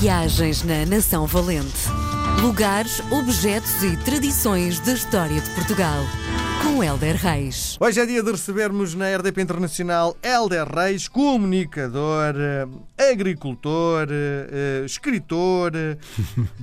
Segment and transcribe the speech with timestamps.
[0.00, 1.88] Viagens na Nação Valente.
[2.42, 6.04] Lugares, objetos e tradições da história de Portugal.
[6.62, 7.76] Com Helder Reis.
[7.80, 15.72] Hoje é dia de recebermos na RDP Internacional Helder Reis, comunicador, eh, agricultor, eh, escritor,
[15.74, 15.96] eh,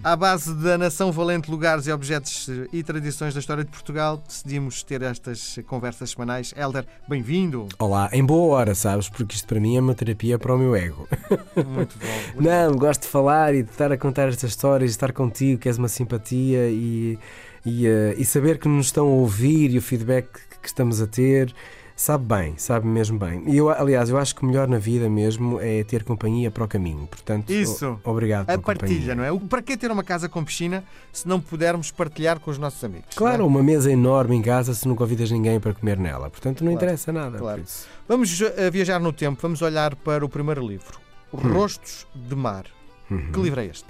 [0.04, 4.22] à base da Nação Valente Lugares e Objetos e Tradições da História de Portugal.
[4.28, 6.54] Decidimos ter estas conversas semanais.
[6.56, 7.68] Helder, bem-vindo.
[7.80, 9.10] Olá, em boa hora, sabes?
[9.10, 11.08] Porque isto para mim é uma terapia para o meu ego.
[11.56, 12.42] Muito bom.
[12.42, 15.68] Não, gosto de falar e de estar a contar estas histórias, de estar contigo, que
[15.68, 17.18] és uma simpatia e,
[17.66, 20.28] e, uh, e saber que nos estão a ouvir e o feedback
[20.62, 21.54] que estamos a ter.
[21.96, 23.44] Sabe bem, sabe mesmo bem.
[23.46, 26.64] E eu, aliás, eu acho que o melhor na vida mesmo é ter companhia para
[26.64, 27.06] o caminho.
[27.06, 28.00] Portanto, Isso.
[28.04, 29.16] o- obrigado A pela partilha, companhia.
[29.16, 29.32] não é?
[29.32, 32.84] O- Para que ter uma casa com piscina se não pudermos partilhar com os nossos
[32.84, 33.16] amigos?
[33.16, 33.48] Claro, não é?
[33.48, 36.32] uma mesa enorme em casa se nunca convidas ninguém para comer nela.
[36.32, 37.38] Portanto, não Claro, interessa nada.
[37.38, 37.64] claro.
[38.08, 40.98] Vamos uh, viajar no tempo, vamos olhar para o primeiro livro,
[41.32, 41.38] Hum.
[41.54, 42.66] Rostos de Mar.
[43.12, 43.32] Uhum.
[43.32, 43.86] Que livro é este?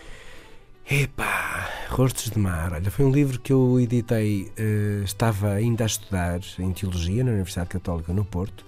[0.89, 2.73] Epá, Rostos de Mar.
[2.73, 7.31] Olha, foi um livro que eu editei, eh, estava ainda a estudar em Teologia na
[7.31, 8.65] Universidade Católica no Porto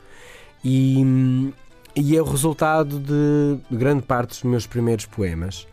[0.64, 1.04] e,
[1.94, 5.68] e é o resultado de grande parte dos meus primeiros poemas.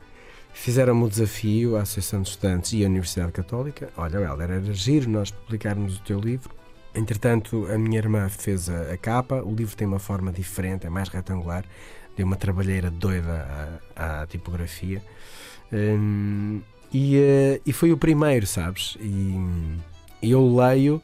[0.52, 3.90] Fizeram-me o desafio, a Associação de Estudantes e a Universidade Católica.
[3.96, 6.50] Olha, Helder, era giro nós publicarmos o teu livro.
[6.94, 9.42] Entretanto, a minha irmã fez a, a capa.
[9.42, 11.64] O livro tem uma forma diferente, é mais retangular.
[12.16, 15.02] Deu uma trabalheira doida à, à tipografia.
[15.72, 16.60] Hum,
[16.92, 18.96] e, eh, e foi o primeiro, sabes?
[19.00, 19.34] E,
[20.22, 21.02] eu leio.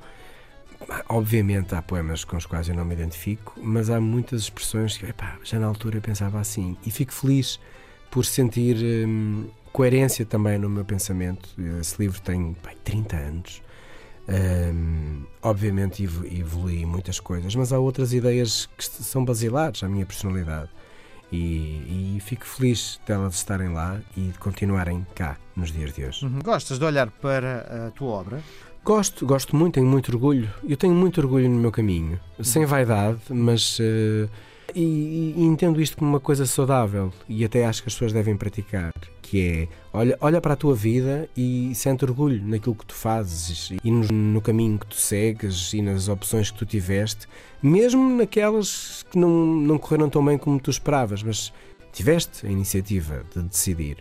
[1.09, 5.05] Obviamente há poemas com os quais eu não me identifico, mas há muitas expressões que
[5.07, 6.77] epá, já na altura eu pensava assim.
[6.87, 7.59] E fico feliz
[8.11, 11.49] por sentir hum, coerência também no meu pensamento.
[11.81, 13.63] Esse livro tem pá, 30 anos.
[14.29, 20.05] Hum, obviamente evo- evolui muitas coisas, mas há outras ideias que são basilares à minha
[20.07, 20.71] personalidade.
[21.31, 26.25] E, e fico feliz delas estarem lá e de continuarem cá nos dias de hoje.
[26.25, 26.39] Uhum.
[26.43, 28.41] Gostas de olhar para a tua obra?
[28.85, 30.49] Gosto, gosto muito, tenho muito orgulho.
[30.67, 33.79] Eu tenho muito orgulho no meu caminho, sem vaidade, mas.
[33.81, 34.29] eh,
[34.75, 38.37] e, e entendo isto como uma coisa saudável e até acho que as pessoas devem
[38.37, 38.93] praticar,
[39.23, 43.73] que é olha, olha para a tua vida e sente orgulho naquilo que tu fazes
[43.83, 47.27] e no, no caminho que tu segues e nas opções que tu tiveste,
[47.63, 51.53] mesmo naquelas que não, não correram tão bem como tu esperavas, mas
[51.93, 53.99] tiveste a iniciativa de decidir.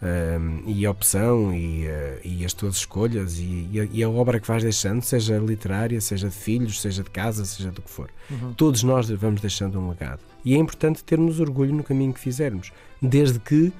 [0.00, 4.08] Um, e a opção e, uh, e as tuas escolhas e, e a, e a
[4.08, 7.90] obra que vais deixando, seja literária, seja de filhos, seja de casa, seja do que
[7.90, 8.08] for.
[8.30, 8.52] Uhum.
[8.54, 10.20] Todos nós vamos deixando um legado.
[10.44, 12.70] E é importante termos orgulho no caminho que fizermos,
[13.02, 13.72] desde que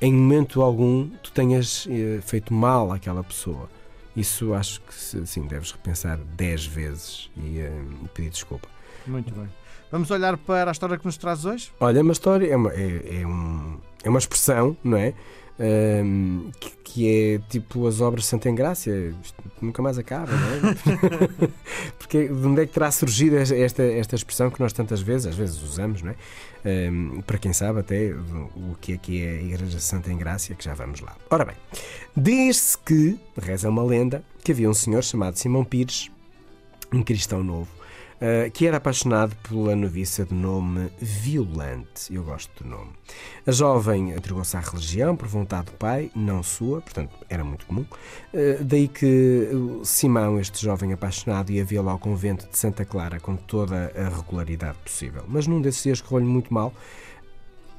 [0.00, 3.68] em momento algum tu tenhas eh, feito mal àquela pessoa.
[4.16, 7.72] Isso acho que sim, deves repensar 10 vezes e eh,
[8.14, 8.68] pedir desculpa.
[9.06, 9.48] Muito bem.
[9.90, 11.70] Vamos olhar para a história que nos traz hoje?
[11.78, 15.14] Olha, uma história é uma, é, é um, é uma expressão, não é?
[15.58, 20.70] Ahm, que, que é tipo as obras de Santa Engrácia, isto nunca mais acaba, não
[20.70, 21.48] é?
[21.98, 25.34] Porque de onde é que terá surgido esta, esta, expressão que nós tantas vezes, às
[25.34, 26.16] vezes usamos, não é?
[26.64, 30.12] Ahm, para quem sabe até o, o que é que é a Igreja de Santa
[30.12, 31.16] Engrácia, que já vamos lá.
[31.30, 31.56] Ora bem,
[32.14, 36.10] diz-se que, reza uma lenda, que havia um senhor chamado Simão Pires,
[36.92, 37.68] um cristão novo,
[38.16, 42.14] Uh, que era apaixonado pela noviça de nome Violante.
[42.14, 42.90] Eu gosto do nome.
[43.46, 47.84] A jovem entregou-se à religião por vontade do pai, não sua, portanto era muito comum.
[48.32, 49.50] Uh, daí que
[49.84, 54.78] Simão, este jovem apaixonado, ia vê-lo ao convento de Santa Clara com toda a regularidade
[54.78, 55.24] possível.
[55.28, 56.72] Mas num desses dias correu-lhe muito mal.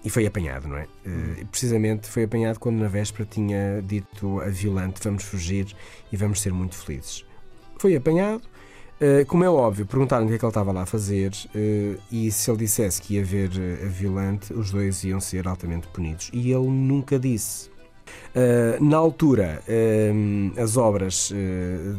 [0.05, 0.83] E foi apanhado, não é?
[1.05, 5.75] Uh, precisamente foi apanhado quando na véspera tinha dito a Violante: Vamos fugir
[6.11, 7.25] e vamos ser muito felizes.
[7.79, 8.43] Foi apanhado,
[8.99, 12.01] Uh, como é óbvio, perguntaram o que é que ele estava lá a fazer uh,
[12.11, 15.87] e se ele dissesse que ia ver uh, a Violante, os dois iam ser altamente
[15.87, 16.31] punidos.
[16.33, 17.69] E ele nunca disse.
[18.79, 19.61] na altura,
[20.61, 21.33] as obras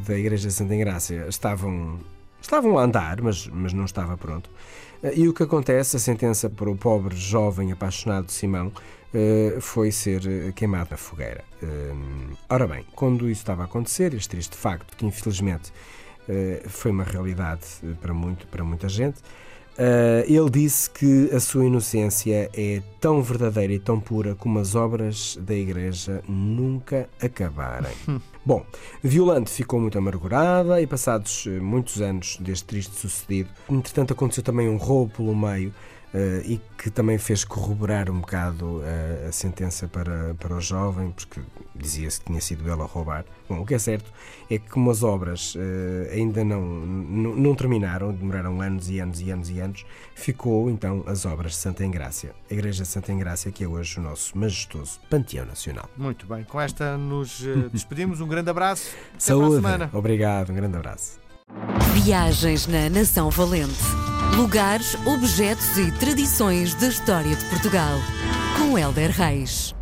[0.06, 1.98] da Igreja de Santa Engrácia estavam,
[2.40, 4.48] estavam a andar, mas, mas não estava pronto.
[5.14, 8.72] e o que acontece, a sentença para o pobre jovem apaixonado Simão
[9.60, 11.44] foi ser queimado na fogueira.
[12.48, 16.07] ora bem, quando isso estava a acontecer, este triste facto que infelizmente Uh,
[16.66, 17.66] foi uma realidade
[18.00, 19.18] para, muito, para muita gente.
[19.78, 24.74] Uh, ele disse que a sua inocência é tão verdadeira e tão pura como as
[24.74, 27.92] obras da Igreja nunca acabarem.
[28.48, 28.64] Bom,
[29.02, 34.78] Violante ficou muito amargurada e, passados muitos anos deste triste sucedido, entretanto aconteceu também um
[34.78, 35.70] roubo pelo meio.
[36.08, 41.10] Uh, e que também fez corroborar um bocado uh, a sentença para, para o jovem,
[41.10, 41.38] porque
[41.74, 43.26] dizia-se que tinha sido ela a roubar.
[43.46, 44.10] Bom, o que é certo
[44.50, 45.58] é que, como as obras uh,
[46.10, 49.84] ainda não, não, terminaram, demoraram anos e anos e anos e anos,
[50.14, 52.34] ficou então as obras de Santa Engrácia.
[52.50, 55.90] A Igreja de Santa Engrácia, que é hoje o nosso majestoso Panteão Nacional.
[55.94, 58.22] Muito bem, com esta nos despedimos.
[58.22, 58.90] Um grande abraço.
[59.10, 59.66] Até Saúde.
[59.92, 61.18] Obrigado, um grande abraço.
[61.94, 63.82] Viagens na Nação Valente.
[64.36, 67.98] Lugares, objetos e tradições da história de Portugal.
[68.56, 69.74] Com Helder Reis.